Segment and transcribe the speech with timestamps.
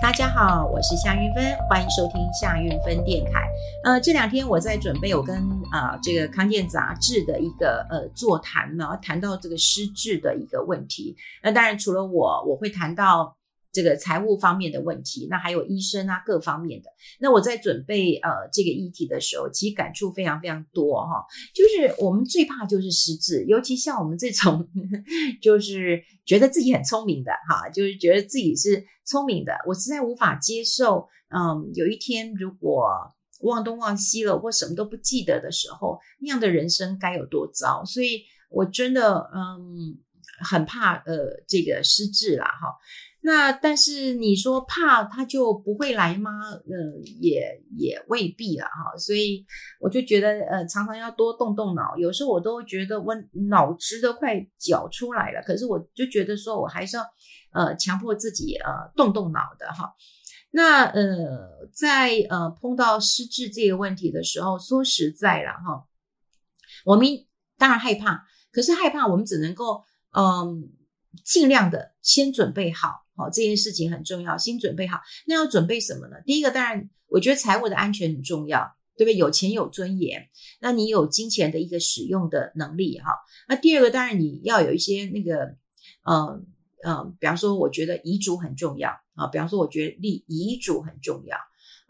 [0.00, 3.48] 大家好，我是夏云芬，欢迎收听夏云芬电台。
[3.82, 5.36] 呃，这两天我在准备我跟
[5.70, 11.16] 啊、呃、这个康健杂志的一个呃座谈呢，谈到这个失智的一个问题。
[11.42, 13.35] 那当然除了我，我会谈到
[13.76, 16.88] 这个财务方面的问题，那还有医生啊各方面的。
[17.20, 21.24] 那我在准备呃这个议题的时候，其实感触非常非常多哈。
[21.54, 24.66] 就是我们最怕就是失智，尤其像我们这种
[25.42, 28.84] 就是觉得自己很聪明的哈，就是觉得自己是。
[29.08, 31.06] 聪明的，我实在无法接受。
[31.28, 32.90] 嗯，有一天如果
[33.42, 37.84] 忘东忘西了，或什么都不记得的时候，那样的人生该有多糟？
[37.84, 39.96] 所以我真的嗯
[40.40, 42.74] 很怕呃这个失智啦哈。
[43.26, 46.30] 那但是你说怕他就不会来吗？
[46.66, 48.96] 嗯，也也未必了哈。
[48.96, 49.44] 所以
[49.80, 51.96] 我就觉得呃常常要多动动脑。
[51.98, 53.14] 有时候我都觉得我
[53.50, 57.02] 脑汁都快搅出来了，可是我就觉得说我还是要。
[57.52, 59.90] 呃，强迫自己呃动动脑的哈，
[60.50, 65.86] 那呃在呃碰到失智这个问题的时候，说实在了哈，
[66.84, 67.08] 我们
[67.56, 70.68] 当然害怕，可是害怕我们只能够嗯、
[71.24, 75.00] 尽量的先准备好，好这件事情很重要，先准备好。
[75.26, 76.16] 那要准备什么呢？
[76.24, 78.60] 第一个当然，我觉得财务的安全很重要，
[78.96, 79.16] 对不对？
[79.16, 80.28] 有钱有尊严，
[80.60, 83.10] 那你有金钱的一个使用的能力哈。
[83.48, 85.56] 那第二个当然你要有一些那个
[86.08, 86.46] 嗯。
[86.84, 89.26] 嗯，比方说，我觉得遗嘱很重要啊。
[89.26, 91.36] 比方说，我觉得立遗嘱很重要。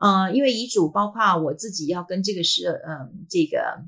[0.00, 3.84] 嗯，因为遗嘱包括我自己要跟这个是嗯，这个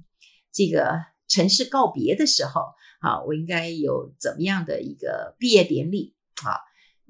[0.52, 2.60] 这个城市告别的时候，
[3.00, 6.14] 啊，我应该有怎么样的一个毕业典礼
[6.44, 6.60] 啊？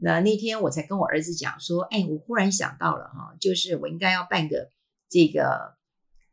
[0.01, 4.71] 那那天我才跟我儿子讲说，哎，我忽然想到了哈，就是我应该要办个
[5.09, 5.77] 这个，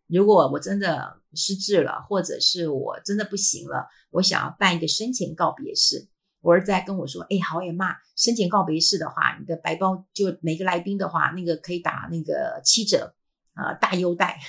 [0.07, 6.07] 如果我真的失智了，或者是我真的不行了，我想要办一个生前告别式。
[6.41, 13.15] 我儿子还跟我说：“哎，好呀妈，生前告别式的话，你的白包就每个来宾的话，那个可以打那个七折
[13.55, 14.39] 啊，大优待。”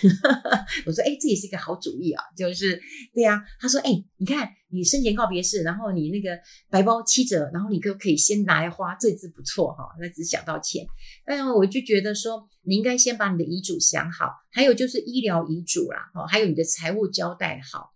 [0.85, 2.79] 我说：“哎，这也是一个好主意啊，就是
[3.15, 6.39] 对呀。”他说：“哎，你看你生前告别式，然后你那个
[6.71, 9.85] 白包七折，然后你可可以先拿来花，这支不错哈。
[10.01, 10.87] 那只想到钱，
[11.25, 17.91] 但我就觉得说，你应该先把你的遗嘱想好，还有就是医疗遗嘱啦，哈，还有你的财务交代好。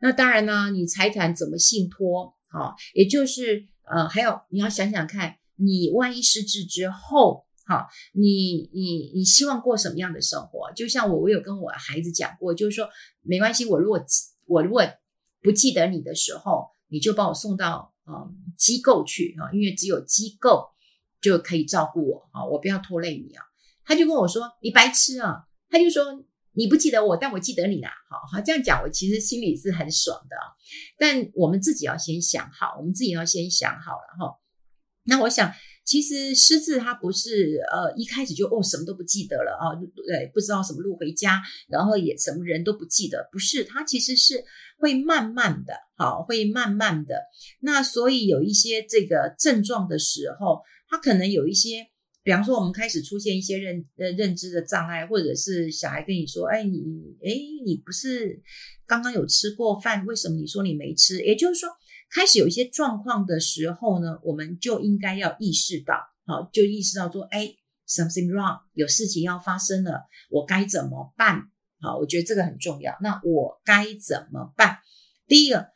[0.00, 10.72] 那当然呢，你财产怎么信托？”哦，也就是呃，还有你要想想看，你万一失智之后，哈，你你你希望过什么样的生活？
[10.72, 12.88] 就像我，我有跟我孩子讲过，就是说
[13.22, 14.00] 没关系，我如果
[14.46, 14.80] 我如果
[15.42, 20.68] 不记得你的时候，你就把我送到嗯机构去啊，因为只有机构
[21.20, 23.42] 就可以照顾我啊，我不要拖累你啊。
[23.84, 26.24] 他就跟我说，你白痴啊，他就说。
[26.58, 27.90] 你不记得我，但我记得你啦。
[28.08, 30.34] 好好这样讲，我其实心里是很爽的。
[30.98, 34.40] 但我们自己要先想好，我们自己要先想好了哈。
[35.04, 35.52] 那我想，
[35.86, 44.44] 其实失智它不是呃一开始就哦什么都不记得了啊，对，不知道什么路回家，然后也什么人都不记得，不是，它其实是
[44.78, 47.22] 会慢慢的，好，会慢慢的。
[47.60, 50.60] 那所以有一些这个症状的时候，
[50.90, 51.86] 它可能有一些。
[52.22, 56.80] 比方说，我们开始出现一些认呃认知的障碍，或者是小孩跟你说：“哎，你
[57.24, 57.30] 哎，
[57.64, 58.42] 你不是
[58.84, 60.04] 刚刚有吃过饭？
[60.06, 61.68] 为什么你说你没吃？”也就是说，
[62.10, 65.94] 开始有一些状况的时候呢，我们就应该要意识到，
[66.26, 67.54] 好，就意识到说：“哎
[67.88, 71.42] ，something wrong，有事情要发生了，我该怎么办？”
[71.80, 72.96] 好，我觉得这个很重要。
[73.00, 74.78] 那我该怎么办？
[75.26, 75.74] 第一个。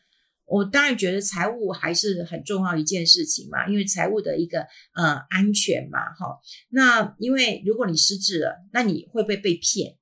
[0.53, 4.67] 我当然觉得财务还是很重要一件事情嘛，因为财务的一个
[4.97, 6.41] 呃安全嘛，哈。
[6.71, 9.97] 那因为如果你失智了，那你会不会被骗？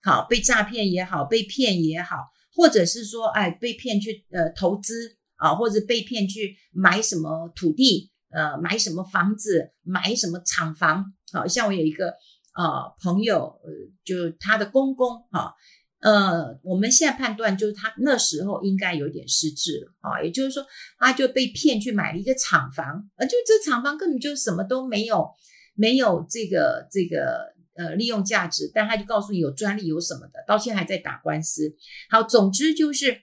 [0.00, 11.14] 好，被诈骗也好，被骗也好，或者是说，哎，被骗去呃投资啊，或者被骗去买什么土地，呃，买什么房子，买什么厂房。
[11.32, 12.08] 好，像我有一个
[12.54, 13.70] 呃朋友，呃，
[14.04, 15.54] 就他的公公哈。
[16.00, 20.64] 呃，我们现在判断就是他那时候应该有点失智了啊，也就是说，
[20.96, 25.28] 他就被骗去买了一个厂房，呃，就这厂房根本就什么都没有，
[25.74, 31.74] 没有这个这个呃利用价值，但他就告诉你有专利有什么的，到现在还在打官司。
[32.08, 33.22] 好，总之就是，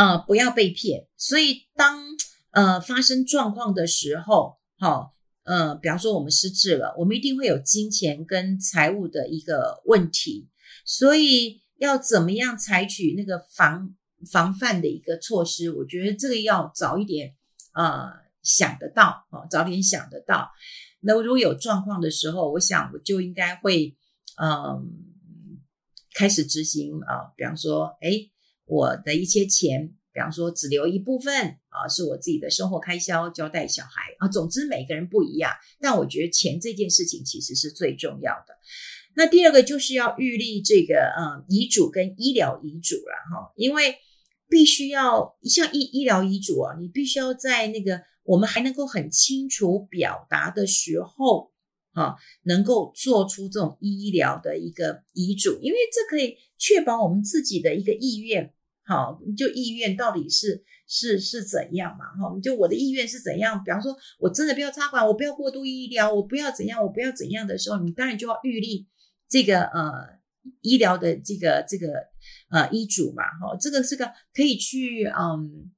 [0.00, 1.06] 呃，不要被骗。
[1.18, 2.02] 所以当
[2.52, 5.12] 呃发生状况的时候，好，
[5.42, 10.48] 呃，比方说我们失智了，我们一定会有金钱跟财务的一个问题。
[10.86, 13.94] 所以要怎么样采取那个防
[14.32, 15.70] 防范的一个措施？
[15.70, 17.34] 我觉得这个要早一点
[17.74, 18.10] 呃
[18.42, 20.50] 想得到啊，早点想得到。
[21.00, 23.98] 那如果有状况的时候，我想我就应该会
[24.36, 24.82] 嗯、呃、
[26.14, 28.08] 开始执行啊，比方说，哎，
[28.70, 31.32] 我的一些钱比方说只留一部分
[31.68, 34.28] 啊，是我自己的生活开销，交代小孩啊。
[34.28, 38.54] 总之每个人不一样，但我觉得钱这件事情其实是最重要的。
[39.16, 43.96] 那第二个就是要预立这个呃遗嘱跟医疗遗嘱了哈，因为
[44.48, 51.52] 必须要像医医疗遗嘱啊，你必须要在那个我们还能够很清楚表达的时候
[51.92, 52.14] 啊，
[52.44, 58.52] 能够做出这种医疗的一个遗嘱，因为这可以确保我们自己的一个意愿。
[58.90, 62.06] 好，就意愿到底是是是怎样嘛？
[62.06, 63.62] 哈，就我的意愿是怎样？
[63.62, 68.88] 比方说，我真的不要插管，我不要过度医疗，我不要怎样，我不要怎样的时候，你当然就要预立
[69.28, 69.92] 这个呃
[70.62, 71.86] 医疗的这个这个
[72.50, 73.22] 呃医嘱嘛。
[73.22, 75.70] 哈，这个是个可以去嗯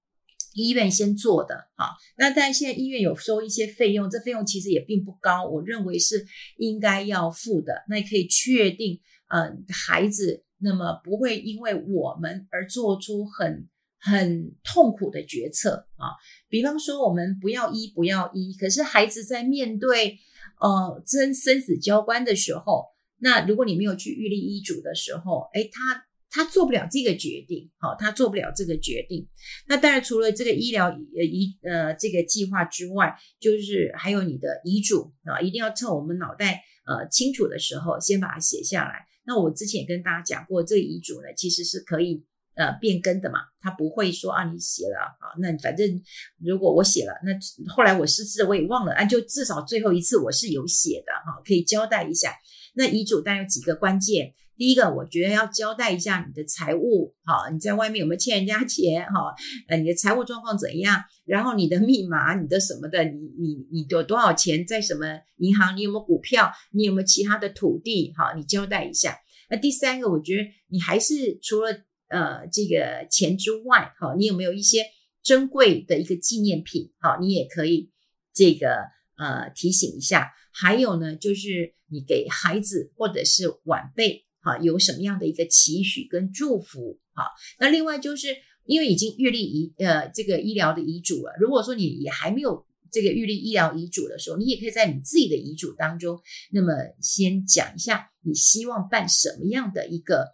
[0.54, 1.90] 医院先做的哈。
[2.16, 6.24] 那当然现在医院有收一些费用，这费用其实也并不高，我认为是
[6.56, 7.84] 应该要付的。
[7.90, 10.44] 那也可以确定嗯孩子。
[10.62, 13.68] 那么不会因为我们而做出很
[14.00, 16.14] 很痛苦的决策啊，
[16.48, 20.18] 比方说我们不要医不要医，可是孩子在面对
[20.60, 22.86] 呃真生死交关的时候，
[23.18, 29.28] 那如果你没有去预立医嘱的时候，诶，他他做不了这个决定，好，他做不了这个决定。
[29.68, 39.06] 那当然除了这个医疗呃医呃这个计划之外，就是还有你的遗嘱啊，一定要趁我们脑袋呃清楚的时候，先把它写下来。
[39.24, 42.24] 那我之前也跟大家讲过，这个遗嘱呢，其实是可以
[42.54, 46.02] 呃变更的嘛，他不会说啊你写了啊，那反正
[46.38, 47.32] 如果我写了，那
[47.72, 52.34] 后来我失智我也忘了啊，就至少最后一次我是有写的哈，可以交代一下。
[52.74, 54.34] 那遗嘱当然有几个关键。
[54.62, 59.34] 第一个，我觉得要交代一下你的财务，好，你在外面有没有欠人家钱，哈，
[59.66, 61.02] 呃，你的财务状况怎样？
[61.24, 65.76] 然后你的密码，你的什么的，你你你有多少钱在什么银行？
[65.76, 66.52] 你有没有股票？
[66.70, 68.14] 你有没有其他的土地？
[68.16, 69.18] 好，你交代一下。
[69.50, 71.72] 那第三个，我觉得你还是除了
[72.06, 74.84] 呃这个钱之外，好，你有没有一些
[75.24, 76.92] 珍贵的一个纪念品？
[77.00, 77.90] 好，你也可以
[78.32, 78.76] 这个
[79.18, 80.30] 呃提醒一下。
[80.52, 84.24] 还有呢，就是你给孩子或者是晚辈。
[84.42, 86.98] 好，有什么样的一个期许跟祝福？
[87.14, 87.24] 好，
[87.60, 88.28] 那另外就是
[88.66, 100.32] 因为已经预立遗呃这个医疗的遗嘱了，如果说你也还没有这个预立医疗遗嘱的时候，你也可以在你自己的遗嘱当中，那么先讲一下你希望办什么样的一个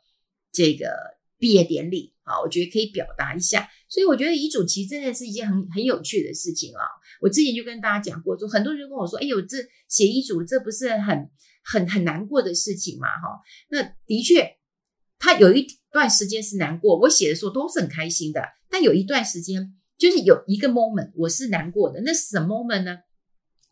[0.53, 0.89] 这个
[1.39, 3.69] 毕业典礼啊，我觉得可以表达一下。
[3.91, 6.81] 所以我觉得遗嘱其实真的是一件很很有趣的事情啊。
[7.21, 9.59] 我之前就跟大家讲过，说很多人跟我说，哎呦，这
[9.89, 11.29] 写遗嘱这不是很。
[11.71, 14.57] 很很难过的事情嘛，哈，那的确，
[15.19, 16.99] 他有一段时间是难过。
[16.99, 22.01] 我写的时候都是很开心的，但有一段时间就是有一个 moment 我是难过的。
[22.05, 22.99] 那是什么 moment 呢？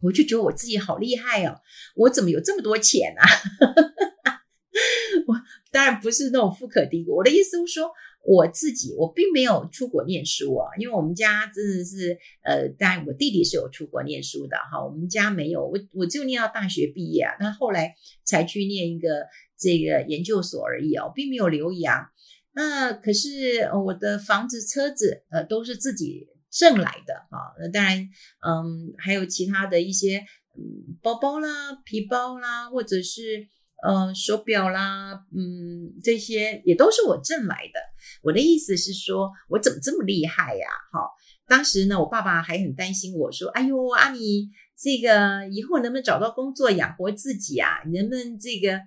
[0.02, 1.60] 我就觉得我自己好厉害哦，
[1.94, 3.24] 我怎么有这么多钱啊？
[5.26, 5.34] 我
[5.70, 7.90] 当然不是那种富可敌国，我的意思是说。
[8.26, 17.94] 我自己我并没有出国念书啊，因为我们家真的是呃，当然我弟弟是有出国念书的哈，我们家没有，我我就念到大学毕业啊，那后来
[18.24, 19.26] 才去念一个
[19.56, 22.04] 这个研究所而已哦，并没有留洋。
[22.52, 27.96] 那可是我的房子、车子呃都是自己挣来的啊，那当然
[28.44, 30.18] 嗯，还有其他的一些
[30.58, 31.48] 嗯包包啦、
[31.84, 33.48] 皮包啦，或者是。
[33.82, 37.80] 嗯、手表啦，嗯，这些也都是我挣来的。
[38.22, 40.66] 我的意思是说，我怎么这么厉害呀？
[40.92, 41.08] 哈，
[41.46, 47.82] 当时呢，我爸爸还很担心我说：“哎呦，阿妮，这个以后能不能找到工作养活自己啊？
[47.92, 48.80] 能不能这个，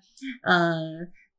[0.44, 0.76] 呃，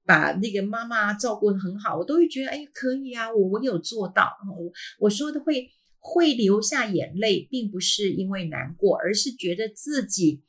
[0.06, 4.30] 把那个妈妈照顾得很好？”我都会觉得，哎，可以啊，我我有做到。
[4.56, 10.42] 我我说的会会流下眼泪，并不是因为难过，而是觉得自己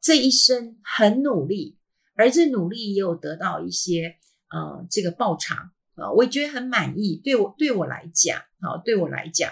[0.00, 1.76] 这一生很努力。
[2.14, 4.16] 而这努力也有得到一些
[4.50, 7.20] 呃这个报偿啊，我也觉得很满意。
[7.24, 9.50] 对我对我来讲，好，对我来讲，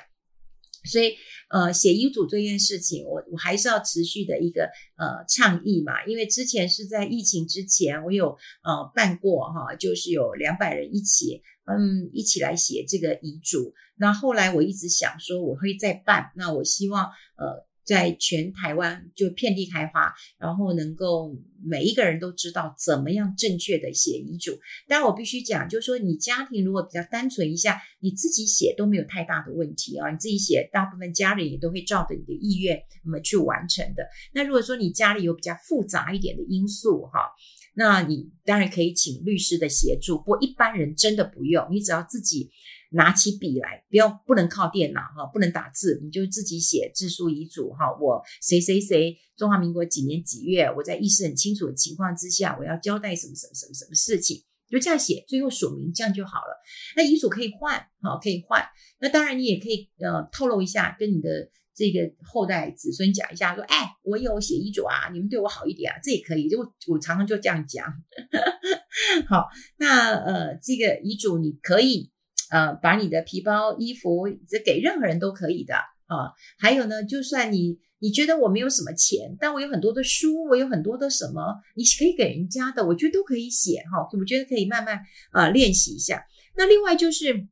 [0.84, 1.14] 所以
[1.48, 6.04] 呃写遗嘱这件事情，我我还是要持续的一个呃倡议嘛。
[6.04, 13.72] 因为之前是在疫情之前，我有呃办过哈，就是有两百人一起嗯一起来写这个遗嘱。
[13.96, 17.04] 那后来我一直想说我会再办，那我希望
[17.36, 17.69] 呃。
[17.90, 24.52] 在全台湾就遍地开花，然后能够每一个人都知道怎么样正确的写遗嘱。
[24.86, 30.08] 当然，我必须讲，就是说你家庭如果比较单纯一下，你自己写都没有太大的问题啊。
[30.08, 34.06] 你自己写，大部分家人也都会照着你的意愿那么去完成的。
[34.32, 37.32] 那如果说你家里有比较复杂一点的因素哈，
[37.74, 42.52] 那你当然可以请律师的协助，不过一般人真的不用，你只要自己。
[42.90, 47.86] 拿起笔来，不要不能靠电脑哈，不能打字，你就自己写自书遗嘱哈。
[48.00, 56.60] 我谁谁谁，中华民国几年几月，我在意识很清楚的情况之下，我要交代什么什么什么什么事情，就这样写，最后署名，这样就好了。
[56.96, 58.64] 那遗嘱可以换，好，可以换。
[58.98, 66.48] 那当然，你也可以呃透露一下，跟你的这个后代子孙讲一下，说，哎，我有写遗嘱啊，你们对我好一点啊，这也可以。
[66.48, 67.86] 就我常常就这样讲。
[69.28, 72.10] 好，那呃，这个遗嘱你可以
[72.50, 76.32] 呃把你的皮包、衣服，这给任何人都可以的啊。
[76.58, 77.78] 还有呢，就算你。
[78.02, 84.08] 你觉得我没有什么钱，但我有很多的书，我有很多的什么，你可以给人家的，我觉得都可以写哈。
[84.18, 85.00] 我觉得可以慢慢
[85.34, 86.24] 呃练习一下。
[86.56, 87.46] 那另外就是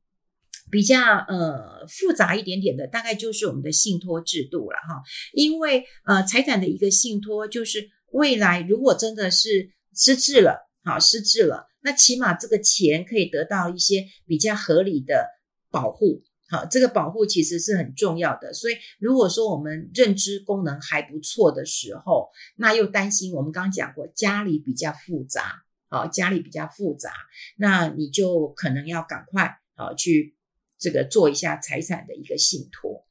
[0.70, 5.02] 比较呃复杂一点点的，大概就是我们的信托制度了哈。
[5.34, 15.28] 因为呃财产的一个信托，就是未来如果真的是失智了，好失智了，那起码这个钱可以得到一些比较合理的
[15.70, 16.22] 保护。
[16.50, 18.54] 好，这个保护其实是很重要的。
[18.54, 27.12] 所以，如果说我们认知功能还不错的时候，那又担心我们刚刚讲过家里比较复杂，好，家里比较复杂，
[27.58, 30.37] 那你就可能要赶快啊去
[30.78, 33.04] 这个做一下财产的一个信托。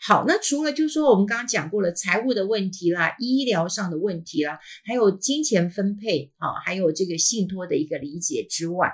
[0.00, 8.90] 好，那除了就是说我们刚刚讲过了财务的问题啦、医疗上的问题啦，还有金钱分配啊，还有这个信托的一个理解之外，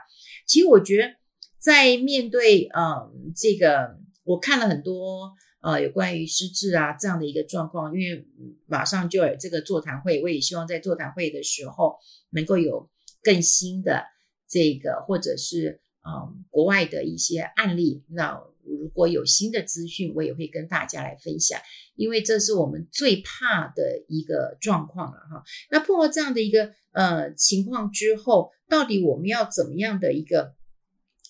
[0.47, 1.19] 其实我觉得。
[1.61, 8.25] 在面对嗯这个，我看了很多呃有关于失智啊这样的一个状况，因为
[8.67, 11.97] 马上就有这个座谈会，我也希望在座谈会的时候
[12.31, 12.89] 能够有
[13.25, 14.05] 更新的
[14.49, 18.03] 这个或者是嗯国外的一些案例。
[18.09, 21.61] 那如果有新的资讯，我也会跟大家来分享，
[21.95, 25.43] 因为这是我们最怕的一个状况了哈。
[25.71, 30.55] 那碰到这样的一个呃情况之后，到底我们要怎么样的一个？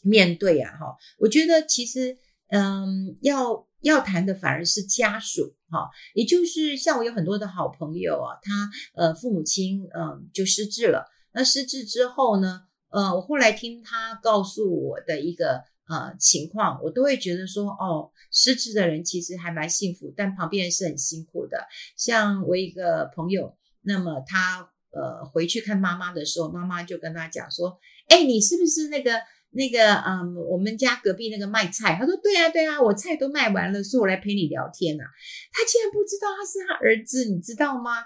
[0.05, 2.17] 面对啊，哈，我觉得其实，
[2.51, 21.67] 嗯，要要谈的反而是家属，哈，也就是像我有很多的好朋友啊，他呃父母亲嗯就失智了，那失智之后呢，呃，我后来听他告诉我的一个呃情况，我都会觉得说，哦，失智的人其实还蛮幸福，但旁边人是很辛苦的。
[21.97, 27.79] 像我一个朋友，那么他呃回去看妈妈的时候，妈妈就跟他讲说，
[28.09, 29.13] 哎，你是不是那个？
[29.51, 35.09] 那个，嗯，我们家隔壁那个卖菜，他说对啊，对啊，我菜都卖完了，所以我来陪你聊天呐、啊。
[35.51, 38.05] 他竟然不知道他是他儿子，你知道吗？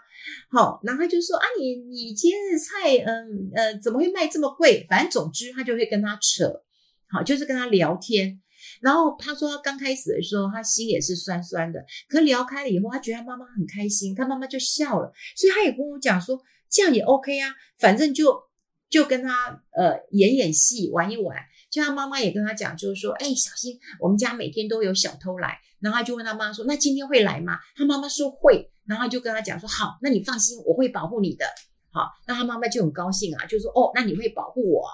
[0.50, 4.86] 好，然后他就说啊，你你今天的菜，嗯呃，怎么会卖这么贵？
[4.88, 6.62] 反正总之他就会跟他扯，
[7.08, 8.40] 好，就是跟他聊天。
[8.80, 18.51] 然后他说他刚开始的时候，他心也是酸酸的，可聊开了以后，他觉得他妈妈很开心，他妈妈就笑了，所以他也跟我讲说，这样也 OK 啊，反正就。
[18.92, 21.36] 就跟他呃演演戏玩一玩，
[21.70, 25.58] 就他妈妈也跟他讲，就是说，哎，小心我们家每天都有小偷来。
[25.80, 27.58] 然后他就问他妈说，那今天会来吗？
[27.74, 28.68] 他妈妈说会。
[28.84, 31.46] 然后就跟他讲说，好，那你放心，我会保护你的。
[31.92, 34.88] 好，那他妈妈就很高兴啊，就说，哦，那你会保护我。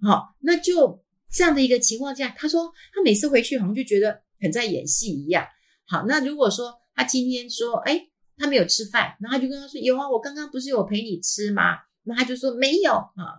[0.00, 5.46] 好，那就这样的一个情况下，他说他每次回去好像就觉得很在演戏一样。
[5.86, 11.76] 好，那如果说他今天说，哎，他没有吃饭，然后他就跟他说，有啊，我刚刚不是有陪你吃吗？
[12.06, 13.36] 那他就说没有啊，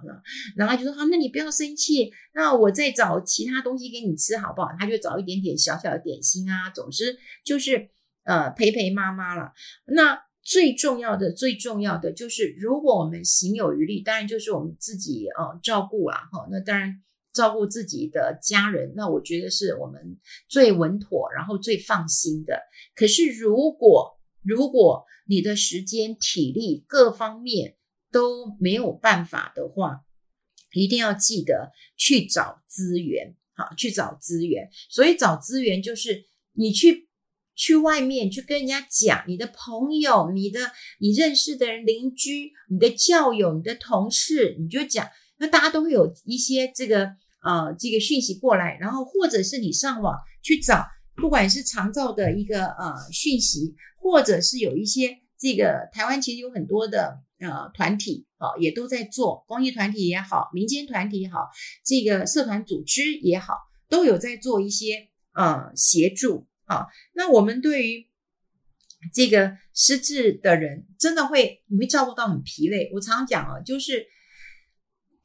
[0.56, 4.70] 然后他就说好，那你不要生气，那我再找其他东西给你吃好不好？
[4.78, 7.90] 他就找一点点小小的点心啊，总之就是
[8.26, 9.54] 呃陪陪妈妈了。
[9.86, 16.48] 那最重要的、最重要的就是，如果我们行有余力，当然就是我们自己呃照顾啦哈。
[16.52, 17.02] 那当然
[17.34, 22.62] 照顾自己的家人，那我觉得是我们最稳妥，然后最放心的。
[22.96, 27.76] 可是如果如果你的时间、体力各方面，
[28.18, 30.02] 都没有办法的话，
[30.74, 34.68] 一定要记得去找资源，好，去找资源。
[34.90, 37.08] 所以找资源就是你去
[37.54, 45.08] 去外面去跟人家讲，你的朋友、你的你认识的人、邻居、你的教友、你的同事，你就讲，
[45.38, 47.12] 那大家都会有一些这个
[47.44, 50.84] 呃这个讯息过来，然后或者是你上网去找，
[51.16, 57.20] 不管是长照的一个呃讯息，或者是有一些这个台湾其实有很多的。
[57.40, 61.50] 呃，团体啊，也都在做公益团体也好，民间团体也好，
[61.86, 63.56] 这个社团组织也好，
[63.88, 66.88] 都有在做一些呃协助啊。
[67.14, 68.08] 那我们对于
[69.14, 72.90] 这个失智的人，真的会你会照顾到很疲累。
[72.94, 74.08] 我常常讲啊，就是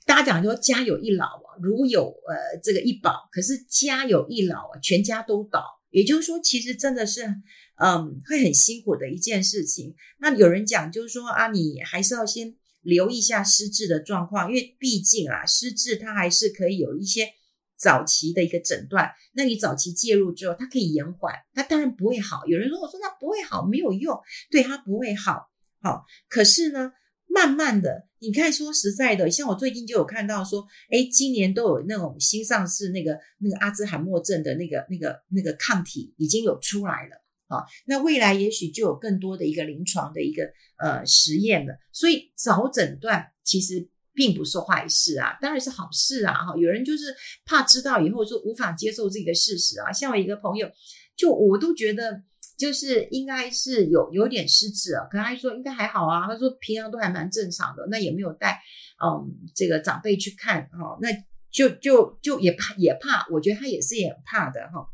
[0.05, 5.65] 大家讲说家有一老啊，如有呃这个一宝，可是家有一老啊，全家都倒。
[5.93, 7.37] 也就是说，其实真的是。
[7.83, 9.97] 嗯，会很辛苦的一件事情。
[10.21, 17.29] 那有人讲，就是说啊，你还是要先留意一下失智的状况，因为毕竟啊，失智它还是可以有一些
[17.77, 19.11] 早期的一个诊断。
[19.33, 22.47] 那你早期介入之后，它可以延缓，它当然不会好。
[22.47, 24.17] 有人说，我说它不会好，没有用，
[24.49, 25.51] 对，它不会好。
[25.81, 26.93] 好，可是呢，
[27.33, 37.17] 慢慢的，你看说实在的，像我最近就有看到说，哎，今年都有那种新上市那个那个阿兹海默症的那个那个那个抗体已经有出来了
[37.49, 40.45] 啊，那未来也许就有更多的一个临床的一个
[40.77, 46.55] 呃实验了，所以早诊断其实并不是坏事啊，当然是好事啊哈。
[46.57, 47.15] 有人就是
[47.47, 50.71] 怕知道以后就无法接受这个事实啊，像我一个朋友，
[51.17, 52.23] 就我都觉得。
[52.63, 58.63] 就是应该是有有点失智啊，可他说应该还好啊，他说平常都还蛮正常的，那也没有带
[59.05, 59.09] 嗯
[59.53, 61.09] 这个长辈去看哈，那
[61.51, 64.87] 就就就也怕也怕，我觉得他也是也怕的哈，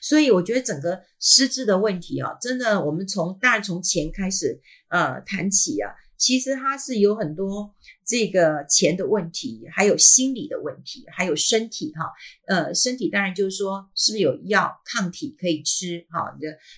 [0.00, 5.90] 所以我觉得整个失智的问题啊，真的我们从大从前开始呃谈起啊。
[6.22, 7.74] 其实它是有很多
[8.06, 12.12] 这个钱的问题，还有心理的问题，还有身体哈。
[12.46, 16.32] 呃，身体当然就是说，是不是有药抗体可以吃哈？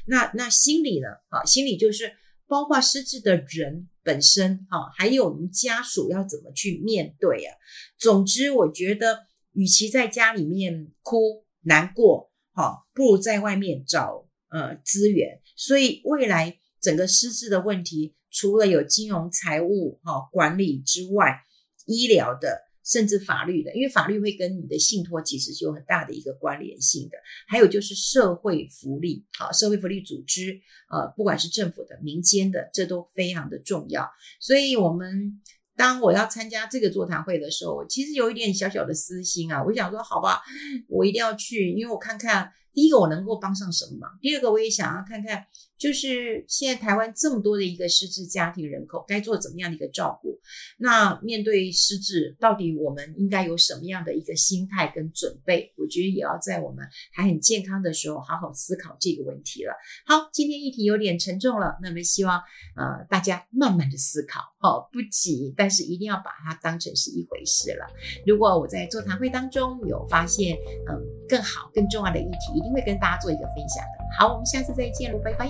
[0.07, 1.09] 那那心理呢？
[1.29, 2.11] 啊，心理就是
[2.47, 7.55] 包括失智的人本身哈，还有我们家属要怎么去面对啊？
[7.99, 15.43] 总之，我觉得与其在家里面哭难过，哈，不如在外面找呃资源。
[15.55, 18.15] 所以未来整个失智的问题。
[18.35, 21.39] 除了有金融财务哈管理之外，
[21.87, 27.17] 医疗的甚至法律的，因为法律会跟你的信托其实是有很大的一个关联性的。
[27.47, 30.61] 还有就是社会福利啊，社会福利组织
[30.91, 34.11] 呃，不管是政府的、民间的，这都非常的重要。
[34.41, 35.41] 所以，我们
[35.77, 40.43] 当我要参加这个座谈会的时候，我其实有一点小小的私心啊，我想说，好吧，
[40.89, 45.47] 我一定要去，因为我看看第一个我能够帮上什么忙，第二个我也想要看看。
[45.77, 50.39] 就是现在台湾这么多的一个失智家庭人口，该做怎么样的一个照顾？
[50.79, 55.75] 那面对失智，到底我们应该有什么样的一个心态跟准备？
[55.77, 59.73] 我觉得也要在我们还很健康的时候，好好思考这个问题了。
[60.07, 62.39] 好，今天议题有点沉重了，那么希望
[62.77, 67.85] 呃大家慢慢的思考，哦，不急，但是一定要把它当成是一回事了。
[68.25, 70.57] 如果我在座谈会当中有发现
[70.89, 74.05] 嗯更好更重要的议题，定会跟大家做一个分享的。
[74.19, 75.47] 好，我们下次再见喽，拜拜。